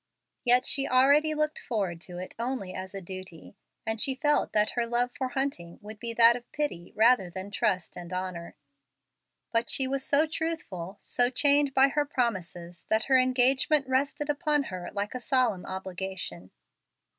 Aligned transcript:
Yet 0.43 0.65
she 0.65 0.87
already 0.87 1.35
looked 1.35 1.59
forward 1.59 2.01
to 2.01 2.17
it 2.17 2.33
only 2.39 2.73
as 2.73 2.95
a 2.95 3.01
duty, 3.01 3.55
and 3.85 4.01
she 4.01 4.15
felt 4.15 4.51
that 4.51 4.71
her 4.71 4.87
love 4.87 5.11
for 5.11 5.27
Hunting 5.27 5.77
would 5.79 5.99
be 5.99 6.11
that 6.15 6.35
of 6.35 6.51
pity 6.53 6.91
rather 6.95 7.29
than 7.29 7.51
trust 7.51 7.95
and 7.95 8.11
honor. 8.11 8.55
But 9.51 9.69
she 9.69 9.85
was 9.87 10.03
so 10.03 10.25
truthful 10.25 10.97
so 11.03 11.29
chained 11.29 11.75
by 11.75 11.89
her 11.89 12.05
promises 12.05 12.83
that 12.89 13.03
her 13.03 13.19
engagement 13.19 13.87
rested 13.87 14.27
upon 14.27 14.63
her 14.73 14.89
like 14.91 15.13
a 15.13 15.19
solemn 15.19 15.67
obligation. 15.67 16.49